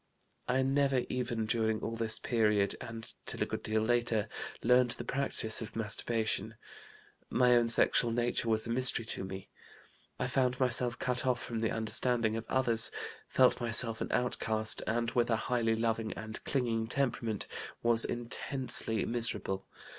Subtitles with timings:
[0.47, 4.29] I never even, during all this period, and till a good deal later,
[4.63, 6.55] learned the practice of masturbation.
[7.29, 9.49] My own sexual nature was a mystery to me.
[10.17, 12.89] I found myself cut off from the understanding of others,
[13.27, 17.45] felt myself an outcast, and, with a highly loving and clinging temperament,
[17.83, 19.67] was intensely miserable.